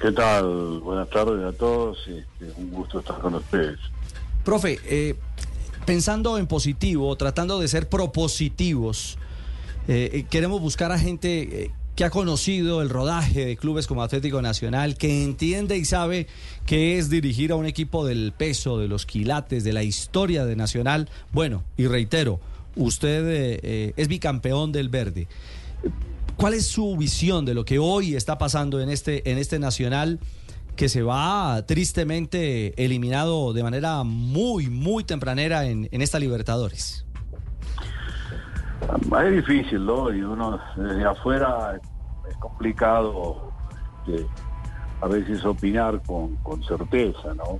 [0.00, 0.80] ¿Qué tal?
[0.80, 1.98] Buenas tardes a todos.
[2.06, 3.78] Este, un gusto estar con ustedes.
[4.44, 5.14] Profe, eh,
[5.86, 9.16] pensando en positivo, tratando de ser propositivos,
[9.88, 14.42] eh, eh, queremos buscar a gente que ha conocido el rodaje de clubes como Atlético
[14.42, 16.26] Nacional, que entiende y sabe
[16.66, 20.56] qué es dirigir a un equipo del peso, de los quilates, de la historia de
[20.56, 21.08] Nacional.
[21.32, 22.38] Bueno, y reitero,
[22.74, 25.26] usted es bicampeón del verde.
[26.36, 30.20] ¿Cuál es su visión de lo que hoy está pasando en este, en este Nacional
[30.76, 37.06] que se va tristemente eliminado de manera muy, muy tempranera en, esta Libertadores?
[39.24, 40.12] Es difícil, ¿no?
[40.12, 41.80] Y uno desde afuera
[42.28, 43.50] es complicado
[45.00, 47.58] a veces opinar con, certeza, ¿no?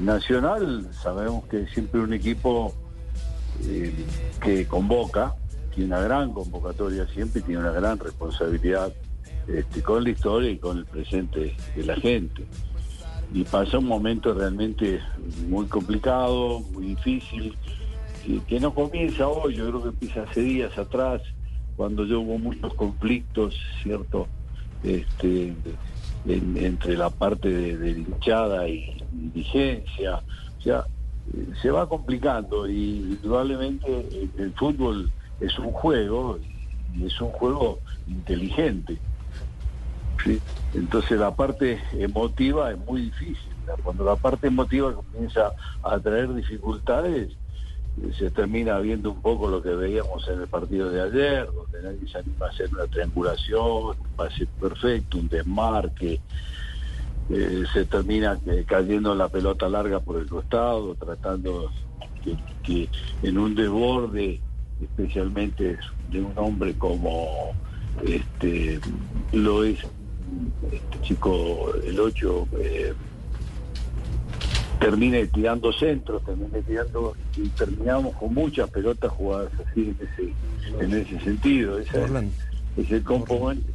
[0.00, 2.72] Nacional sabemos que es siempre un equipo
[3.64, 4.06] eh,
[4.40, 5.34] que convoca,
[5.74, 8.92] tiene una gran convocatoria siempre y tiene una gran responsabilidad
[9.46, 12.44] este, con la historia y con el presente de la gente.
[13.32, 15.00] Y pasa un momento realmente
[15.48, 17.56] muy complicado, muy difícil,
[18.48, 21.20] que, no comienza hoy, yo creo que empieza hace días atrás,
[21.76, 24.28] cuando ya hubo muchos conflictos, ¿cierto?
[24.82, 25.52] Este,
[26.26, 30.22] entre la parte de, hinchada y, dirigencia.
[30.58, 30.84] O sea,
[31.34, 36.38] eh, se va complicando y probablemente el fútbol es un juego
[36.94, 38.98] y es un juego inteligente.
[40.72, 43.52] Entonces la parte emotiva es muy difícil.
[43.82, 47.30] Cuando la parte emotiva comienza a traer dificultades,
[48.18, 52.08] se termina viendo un poco lo que veíamos en el partido de ayer, donde nadie
[52.10, 56.20] se anima a hacer una triangulación, un pase perfecto, un desmarque,
[57.30, 61.70] eh, se termina eh, cayendo la pelota larga por el costado, tratando
[62.62, 62.88] que
[63.22, 64.40] en un desborde
[64.82, 65.78] especialmente
[66.10, 67.52] de un hombre como
[68.06, 68.80] este
[69.32, 69.78] lo es
[70.72, 72.94] este chico el 8 eh,
[74.78, 80.94] termine tirando centros, termine tirando y terminamos con muchas pelotas jugadas así en ese, en
[80.94, 81.78] ese sentido.
[81.78, 83.72] es el componente,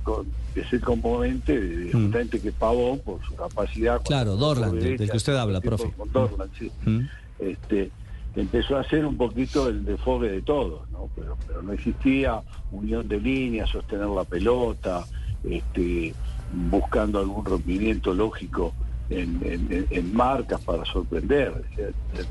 [0.56, 1.92] es el componente de, mm.
[1.92, 4.02] justamente que Pavón por su capacidad.
[4.04, 5.92] Claro, Dorland, del que usted habla, profe.
[5.98, 6.72] Con Dorland, sí.
[6.86, 7.02] Mm.
[7.40, 7.92] Este,
[8.36, 11.10] empezó a ser un poquito el desfogue de todos, ¿no?
[11.16, 12.42] Pero, no existía
[12.72, 15.06] unión de líneas, sostener la pelota,
[15.44, 16.14] este,
[16.70, 18.74] buscando algún rompimiento lógico
[19.10, 21.64] en, marcas para sorprender.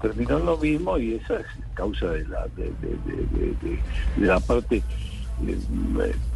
[0.01, 3.79] terminó lo mismo y esa es causa de la, de,
[4.19, 4.83] la parte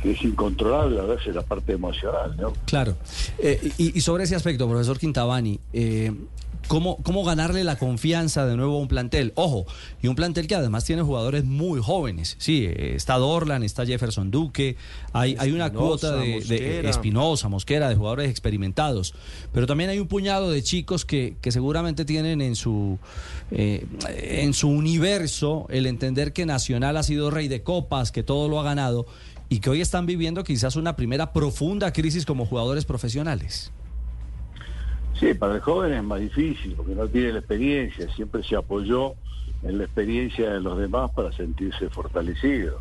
[0.03, 2.53] que es incontrolable a veces la parte emocional, ¿no?
[2.67, 2.97] Claro.
[3.39, 6.13] Eh, y, y, sobre ese aspecto, profesor Quintabani, eh,
[6.69, 9.33] ¿Cómo, ¿Cómo ganarle la confianza de nuevo a un plantel?
[9.35, 9.67] Ojo,
[10.01, 12.37] y un plantel que además tiene jugadores muy jóvenes.
[12.39, 14.77] Sí, está Dorlan, está Jefferson Duque,
[15.13, 19.15] hay, hay una cuota de, Espinosa, Mosquera, de jugadores experimentados.
[19.53, 22.99] Pero también hay un puñado de chicos que, que seguramente tienen en su,
[23.51, 28.49] eh, en su universo el entender que Nacional ha sido rey de copas, que todo
[28.49, 28.92] lo ha ganado
[29.49, 33.73] y que hoy están viviendo quizás una primera profunda crisis como jugadores profesionales.
[35.19, 39.15] Sí, para el joven es más difícil porque no tiene la experiencia, siempre se apoyó
[39.63, 42.81] en la experiencia de los demás para sentirse fortalecido.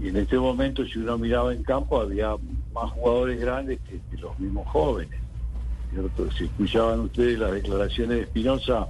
[0.00, 2.30] Y en este momento, si uno miraba en campo, había
[2.72, 5.20] más jugadores grandes que, los mismos jóvenes.
[6.36, 8.86] Si escuchaban ustedes las declaraciones de Espinosa,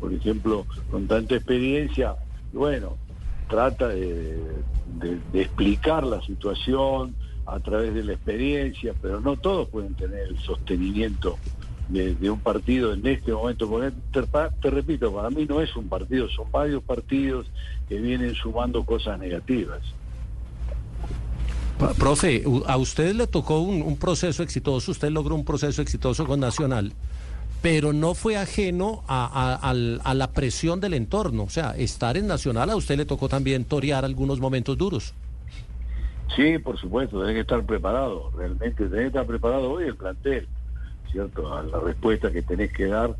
[0.00, 2.14] por ejemplo, con tanta experiencia,
[2.52, 2.96] bueno,
[3.48, 4.40] trata de
[5.34, 7.14] explicar la situación
[7.46, 11.38] a través de la experiencia, pero no todos pueden tener el sostenimiento
[11.88, 13.68] de, un partido en este momento.
[14.12, 14.22] Te,
[14.60, 17.46] te, repito, para mí no es un partido, son varios partidos
[17.88, 19.80] que vienen sumando cosas negativas.
[21.98, 26.92] Profe, a usted le tocó un, proceso exitoso, usted logró un proceso exitoso con Nacional,
[27.66, 31.42] pero no fue ajeno a, a, la presión del entorno.
[31.42, 35.14] O sea, estar en Nacional a usted le tocó también torear algunos momentos duros.
[36.36, 40.46] Sí, por supuesto, tiene que estar preparado, realmente tiene que estar preparado hoy el plantel.
[41.10, 41.52] ¿cierto?
[41.52, 43.16] A la respuesta que tenés que dar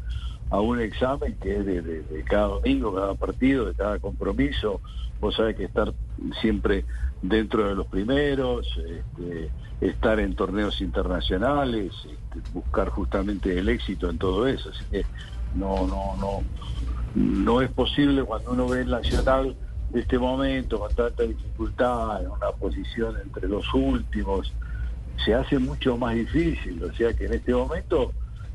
[0.51, 4.81] a un examen que es de, cada domingo, cada partido, de cada compromiso.
[5.21, 5.93] Vos sabés que estar
[6.41, 6.85] siempre
[7.23, 9.51] dentro de los primeros, este,
[9.81, 14.71] estar en torneos internacionales, este, buscar justamente el éxito en todo eso.
[14.71, 15.05] Así que
[15.55, 16.43] no, no, no,
[17.15, 19.57] no es posible cuando uno ve el nacional
[19.91, 24.53] de este momento con tanta dificultad, en una posición entre los últimos,
[25.25, 26.83] se hace mucho más difícil.
[26.85, 28.13] O sea que en este momento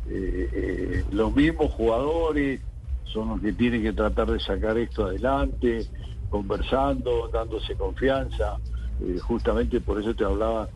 [0.10, 2.60] eh, eh, los mismos jugadores
[3.06, 5.86] son los que tienen que tratar de sacar esto adelante,
[6.30, 8.58] conversando, dándose confianza.
[9.02, 10.70] Eh, justamente por eso te hablaba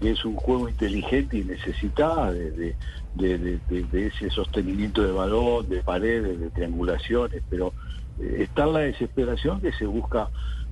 [0.00, 2.74] que es un juego inteligente y necesita de,
[3.92, 7.72] ese sostenimiento de balón, de paredes, de triangulaciones, pero
[8.18, 10.28] está la desesperación que se busca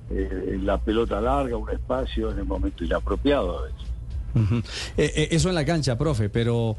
[0.09, 5.31] la pelota larga, un espacio en el momento inapropiado a veces.
[5.31, 6.75] eso en la cancha, profe, pero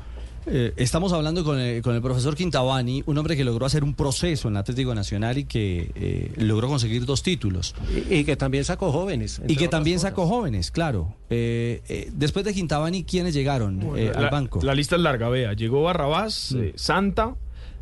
[0.46, 3.94] eh, estamos hablando con el, con el, profesor Quintabani, un hombre que logró hacer un
[3.94, 7.75] proceso en el Atlético Nacional y que eh, logró conseguir dos títulos.
[8.10, 9.40] Y, que también sacó jóvenes.
[9.48, 11.14] Y que también sacó jóvenes, claro.
[11.31, 13.81] Eh, después de Quintabani, ¿quiénes llegaron
[14.14, 14.60] al banco?
[14.62, 15.52] La lista es larga, vea.
[15.54, 16.76] Llegó Barrabás, mm.
[16.76, 17.34] Santa,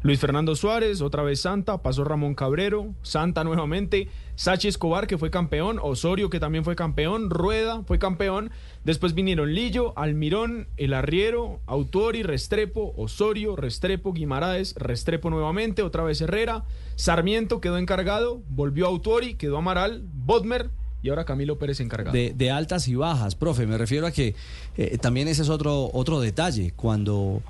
[0.05, 5.31] Luis Fernando Suárez, otra vez Santa, pasó Ramón Cabrero, Santa nuevamente, Sachi Escobar, que fue
[5.31, 8.51] campeón, Osorio, que también fue campeón, Rueda fue campeón,
[8.85, 16.21] después vinieron Lillo, Almirón, El Arriero, Autori, Restrepo, Osorio, Restrepo, Guimaraes, Restrepo nuevamente, otra vez
[16.21, 16.65] Herrera,
[16.97, 20.69] Sarmiento quedó encargado, volvió Autori, quedó Amaral, Bodmer,
[21.03, 22.15] y ahora Camilo Pérez encargado.
[22.15, 24.35] De, altas y bajas, profe, me refiero a que
[24.77, 27.43] eh, también ese es otro, otro detalle, cuando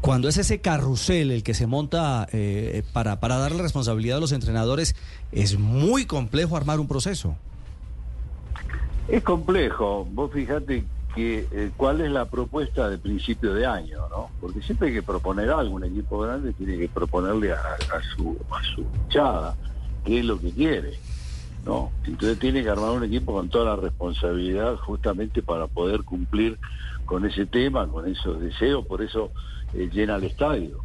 [0.00, 4.32] cuando es ese carrusel el que se monta eh, para, para darle responsabilidad a los
[4.32, 4.94] entrenadores,
[5.32, 7.36] es muy complejo armar un proceso.
[9.08, 10.06] Es complejo.
[10.12, 10.84] Vos fijate
[11.16, 14.28] que eh, cuál es la propuesta de principio de año, ¿no?
[14.40, 17.76] Porque siempre hay que proponer algo, un equipo grande tiene que proponerle a,
[18.14, 19.56] su a su hinchada
[20.04, 20.98] qué es lo que quiere,
[21.64, 21.90] ¿no?
[22.04, 26.58] Entonces tiene que armar un equipo con toda la responsabilidad justamente para poder cumplir
[27.06, 29.32] con ese tema, con esos deseos, por eso
[29.72, 30.84] eh, llena el estadio.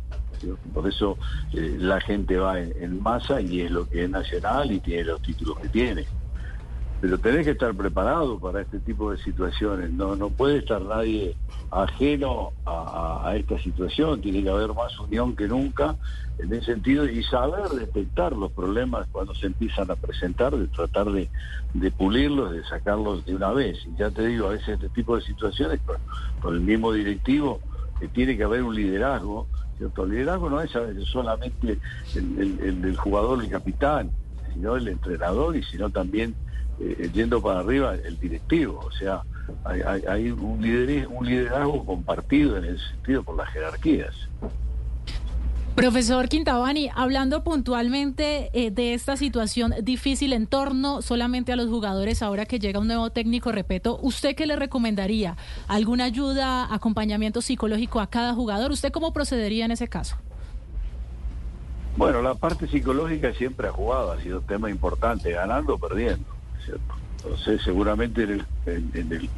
[0.74, 1.18] Por eso
[1.54, 5.22] eh, la gente va en, masa y es lo que es nacional y tiene los
[5.22, 6.06] títulos que tiene.
[7.02, 9.92] Pero tenés que estar preparado para este tipo de situaciones.
[9.92, 11.36] No, no puede estar nadie
[11.72, 14.22] ajeno a, esta situación.
[14.22, 15.96] Tiene que haber más unión que nunca
[16.38, 21.12] en ese sentido y saber detectar los problemas cuando se empiezan a presentar, de tratar
[21.12, 21.28] de,
[21.74, 23.80] de pulirlos, de sacarlos de una vez.
[23.88, 25.80] Y ya te digo, a veces este tipo de situaciones
[26.40, 27.62] con el mismo directivo
[28.00, 29.48] que tiene que haber un liderazgo,
[29.78, 30.04] ¿cierto?
[30.04, 30.72] El liderazgo no es
[31.06, 31.80] solamente
[32.16, 34.12] el, del jugador, el capitán,
[34.54, 36.51] sino el entrenador y sino también eh,
[37.14, 38.80] yendo para arriba el directivo.
[38.86, 39.22] O sea,
[39.66, 44.16] hay, un, liderazgo, un liderazgo compartido en ese sentido por las jerarquías.
[45.76, 52.22] Profesor Quintabani, hablando puntualmente eh, de esta situación difícil en torno solamente a los jugadores,
[52.22, 55.38] ahora que llega un nuevo técnico, repito, ¿usted qué le recomendaría?
[55.70, 58.72] ¿Alguna ayuda, acompañamiento psicológico a cada jugador?
[58.72, 60.18] ¿Usted cómo procedería en ese caso?
[61.96, 66.41] Bueno, la parte psicológica siempre ha jugado, ha sido un tema importante, ganando o perdiendo.
[67.18, 69.30] Entonces, seguramente en el,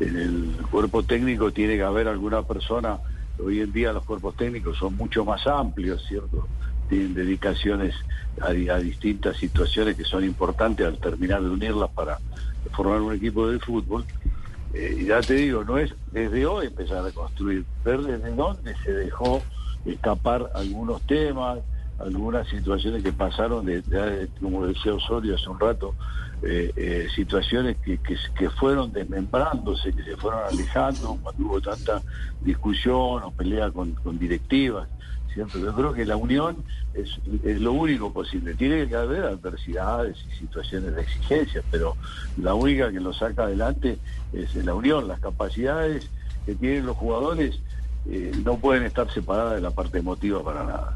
[0.00, 2.98] en el cuerpo técnico tiene que haber alguna persona
[3.44, 6.46] Hoy en día los cuerpos técnicos son mucho más amplios, ¿cierto?
[6.88, 7.94] Tienen dedicaciones
[8.40, 12.18] a, distintas situaciones que son importantes al terminar de unirlas para
[12.72, 14.04] formar un equipo de fútbol.
[14.74, 18.92] Eh, ya te digo, no es desde hoy empezar a construir, ver desde dónde se
[18.92, 19.40] dejó
[19.84, 21.60] escapar algunos temas,
[21.98, 25.94] algunas situaciones que pasaron, de, como decía Osorio hace un rato,
[26.42, 32.02] eh, eh, situaciones que, que, fueron desmembrándose, que se fueron alejando cuando hubo tanta
[32.40, 34.88] discusión o pelea con, directivas.
[35.32, 35.58] ¿cierto?
[35.58, 36.56] Yo creo que la unión
[36.94, 38.54] es, es, lo único posible.
[38.54, 41.96] Tiene que haber adversidades y situaciones de exigencia, pero
[42.36, 43.98] la única que lo saca adelante
[44.32, 45.06] es la unión.
[45.06, 46.08] Las capacidades
[46.46, 47.60] que tienen los jugadores
[48.10, 50.94] eh, no pueden estar separadas de la parte emotiva para nada.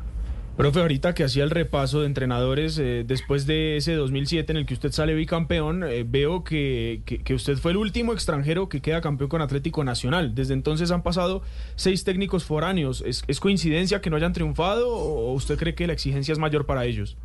[0.57, 4.67] Profe, ahorita que hacía el repaso de entrenadores, eh, después de ese 2007 en el
[4.67, 9.01] que usted sale bicampeón, eh, veo que, que, usted fue el último extranjero que queda
[9.01, 10.35] campeón con Atlético Nacional.
[10.35, 11.41] Desde entonces han pasado
[11.75, 13.03] seis técnicos foráneos.
[13.07, 16.67] ¿Es, ¿Es, coincidencia que no hayan triunfado o usted cree que la exigencia es mayor
[16.67, 17.17] para ellos?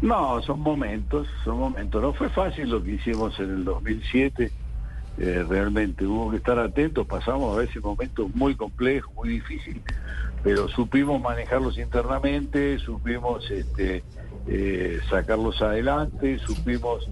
[0.00, 2.00] No, son momentos, son momentos.
[2.00, 4.50] No fue fácil lo que hicimos en el 2007.
[5.18, 9.82] Eh, realmente hubo que estar atentos, pasamos a veces momentos muy complejos, muy difíciles
[10.44, 14.04] pero supimos manejarlos internamente, supimos este,
[14.46, 17.08] eh, sacarlos adelante, supimos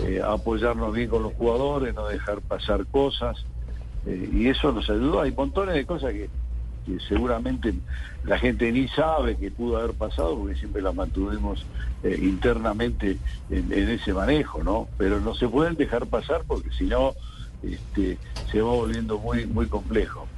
[0.00, 3.42] eh, apoyarnos bien con los jugadores, no dejar pasar cosas,
[4.04, 5.22] eh, y eso nos ayudó.
[5.22, 6.28] Hay montones de cosas que,
[7.08, 7.72] seguramente
[8.24, 11.64] la gente ni sabe que pudo haber pasado, porque siempre las mantuvimos
[12.02, 13.16] internamente
[13.48, 14.88] en, ese manejo, ¿no?
[14.98, 17.14] Pero no se pueden dejar pasar porque si no
[17.62, 18.18] este,
[18.52, 20.28] se va volviendo muy, muy complejo.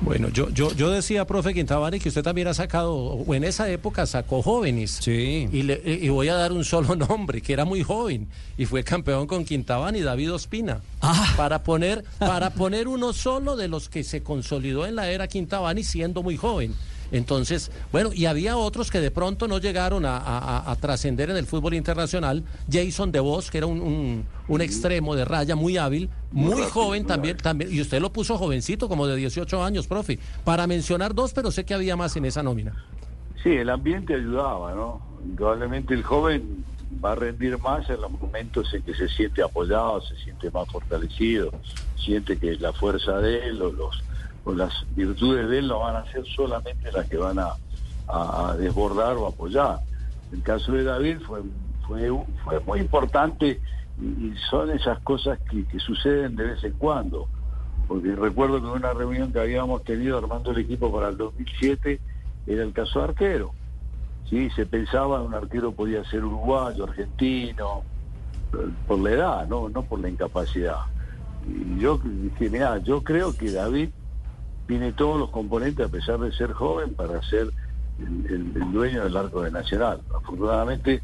[0.00, 3.68] Bueno, yo, yo, yo decía, profe Quintabani, que usted también ha sacado, o en esa
[3.70, 4.98] época sacó jóvenes.
[5.00, 5.48] Sí.
[5.50, 8.84] Y, le, y voy a dar un solo nombre, que era muy joven, y fue
[8.84, 10.80] campeón con Quintabani, David Ospina.
[11.00, 11.34] Ah.
[11.36, 15.82] Para, poner, para poner uno solo de los que se consolidó en la era Quintabani
[15.82, 16.74] siendo muy joven.
[17.12, 21.74] Entonces, bueno, y había otros que de pronto no llegaron a, trascender en el fútbol
[21.74, 22.44] internacional.
[22.70, 27.72] Jason DeVos, que era un, un, extremo de raya muy hábil, muy, joven también, también,
[27.72, 31.64] y usted lo puso jovencito, como de 18 años, profe, para mencionar dos, pero sé
[31.64, 32.74] que había más en esa nómina.
[33.42, 35.00] Sí, el ambiente ayudaba, ¿no?
[35.24, 36.64] Indudablemente el joven
[37.04, 40.68] va a rendir más en los momentos en que se siente apoyado, se siente más
[40.68, 41.52] fortalecido,
[41.96, 44.02] siente que la fuerza de él o, los,
[44.54, 47.54] las virtudes de él no van a ser solamente las que van a,
[48.56, 49.80] desbordar o apoyar.
[50.32, 51.40] El caso de David fue,
[51.86, 52.08] fue,
[52.44, 53.60] fue muy importante
[54.00, 57.26] y, son esas cosas que, que suceden de vez en cuando.
[57.88, 62.00] Porque recuerdo que una reunión que habíamos tenido armando el equipo para el 2007
[62.46, 63.52] era el caso de arquero
[64.28, 64.50] ¿sí?
[64.50, 67.82] Se pensaba un arquero podía ser uruguayo, argentino,
[68.86, 70.80] por la edad, no, no por la incapacidad.
[71.46, 73.90] Y yo dije, mira, yo creo que David
[74.66, 77.50] tiene todos los componentes, a pesar de ser joven, para ser
[77.98, 80.00] el, dueño del arco de Nacional.
[80.14, 81.02] Afortunadamente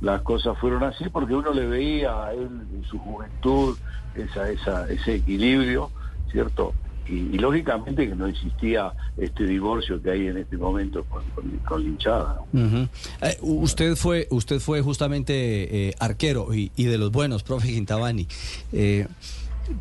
[0.00, 3.76] las cosas fueron así porque uno le veía a él en su juventud
[4.14, 5.90] esa, esa, ese equilibrio,
[6.30, 6.74] ¿cierto?
[7.08, 11.22] y, lógicamente que no existía este divorcio que hay en este momento con,
[11.64, 12.40] con, hinchada.
[12.54, 18.26] Eh, usted fue usted fue justamente eh, arquero y, de los buenos, profe Quintabani.
[18.72, 19.06] Eh,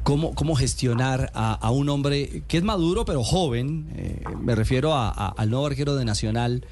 [0.03, 3.91] ¿cómo, ¿Cómo gestionar a, un hombre que es maduro pero joven?
[3.95, 6.65] Eh, me refiero al nuevo arquero de Nacional.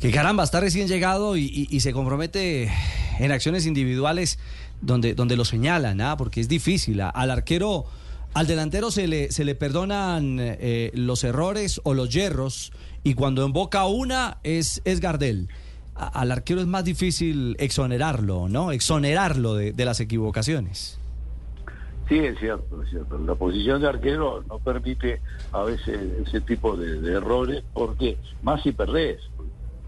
[0.00, 2.70] Que caramba, está recién llegado y, se compromete
[3.18, 4.38] en acciones individuales
[4.80, 6.16] donde, donde lo señalan, ¿ah?
[6.16, 7.00] porque es difícil.
[7.02, 7.84] Al arquero
[8.32, 12.72] al delantero se le, se le perdonan eh, los errores o los yerros
[13.02, 15.48] y cuando invoca una es, es Gardel.
[15.96, 18.70] al arquero es más difícil exonerarlo, ¿no?
[18.70, 20.99] Exonerarlo de, las equivocaciones.
[22.10, 23.16] Sí, es cierto, es cierto.
[23.18, 28.72] La posición de arquero no permite a veces ese tipo de, errores porque más si
[28.72, 29.20] perdés.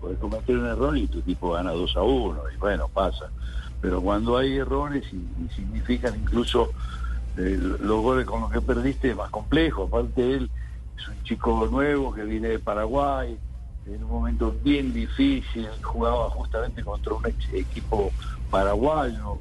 [0.01, 3.33] Puedes cometer un error y tu equipo gana 2 a 1 y bueno, pasa.
[3.81, 6.71] Pero cuando hay errores y significan incluso
[7.37, 9.83] eh, los goles con los que perdiste es más complejo.
[9.83, 10.49] Aparte él
[10.97, 13.37] es un chico nuevo que viene de Paraguay,
[13.85, 18.13] en un momento bien difícil, jugaba justamente contra un equipo
[18.49, 19.39] paraguayo.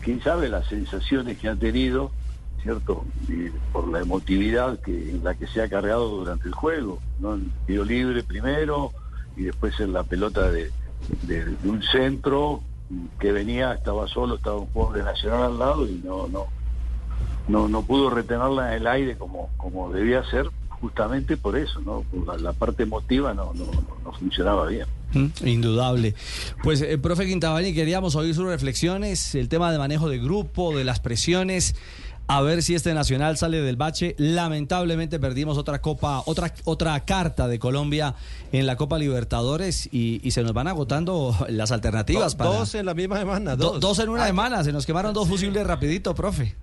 [0.00, 2.10] Quién sabe las sensaciones que ha tenido,
[2.62, 3.04] ¿cierto?
[3.72, 7.34] por la emotividad que, en la que se ha cargado durante el juego, ¿no?
[7.34, 8.92] En tiro libre primero
[9.36, 10.70] y después en la pelota de,
[11.64, 12.62] un centro
[13.18, 16.28] que venía, estaba solo, estaba un jugador de Nacional al lado y no,
[17.48, 22.04] no, no, pudo retenerla en el aire como, como debía ser, justamente por eso, ¿no?
[22.38, 23.64] La, parte emotiva no, no,
[24.04, 24.86] no funcionaba bien.
[25.14, 26.14] Mm, indudable.
[26.62, 30.84] Pues, eh, profe Quintabani, queríamos oír sus reflexiones, el tema de manejo de grupo, de
[30.84, 31.74] las presiones,
[32.28, 34.14] a ver si este Nacional sale del bache.
[34.18, 38.14] Lamentablemente perdimos otra copa, otra, otra carta de Colombia
[38.52, 42.34] en la Copa Libertadores y, se nos van agotando las alternativas.
[42.34, 42.50] para...
[42.50, 43.56] Dos en la misma semana.
[43.56, 46.54] Dos, dos en una semana, se nos quemaron dos fusibles rapidito, profe.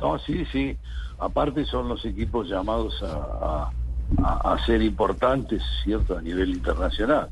[0.00, 0.76] No, sí, sí.
[1.18, 3.70] Aparte son los equipos llamados a,
[4.64, 6.16] ser importantes, ¿cierto?
[6.16, 7.28] A nivel internacional.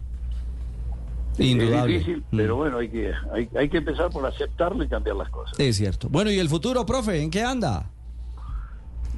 [1.39, 1.97] Indudable.
[1.97, 2.59] Es difícil, pero mm.
[2.59, 3.13] bueno, hay que,
[3.57, 5.59] hay, que empezar por aceptarlo y cambiar las cosas.
[5.59, 6.09] Es cierto.
[6.09, 7.23] Bueno, ¿y el futuro, profe?
[7.23, 7.91] ¿En qué anda?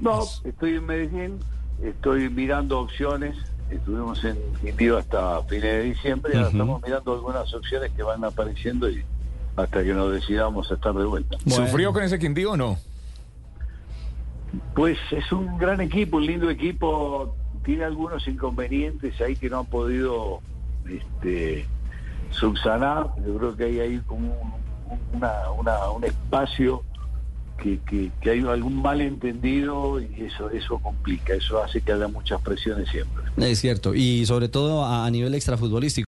[0.01, 1.39] No, estoy en Medellín,
[1.83, 3.37] estoy mirando opciones.
[3.71, 8.25] Estuvimos en Quindío hasta fines de diciembre y ahora estamos mirando algunas opciones que van
[8.25, 9.03] apareciendo y
[9.57, 11.37] hasta que nos decidamos a estar de vuelta.
[11.47, 12.79] ¿Sufrió con ese Quindío o no?
[14.75, 17.35] Pues es un gran equipo, un lindo equipo.
[17.65, 20.41] Tiene algunos inconvenientes ahí que no han podido
[20.89, 21.67] este,
[22.31, 23.11] subsanar.
[23.27, 24.35] Yo creo que hay ahí como
[25.13, 26.83] un, espacio
[27.59, 27.81] que,
[28.21, 33.25] que, hay algún malentendido y eso eso complica, eso hace que haya muchas presiones siempre.
[33.39, 36.05] Es cierto, y sobre todo a nivel extrafutbolístico.